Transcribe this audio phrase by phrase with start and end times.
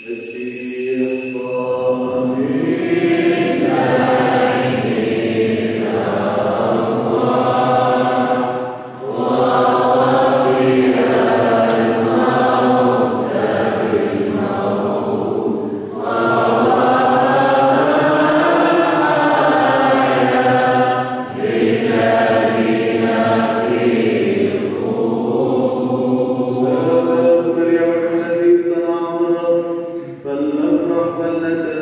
[0.00, 1.07] The
[31.16, 31.77] والذي